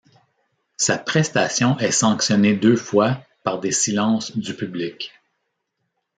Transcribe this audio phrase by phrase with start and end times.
[0.77, 5.13] Sa prestation est sanctionnée deux fois par des silences du public.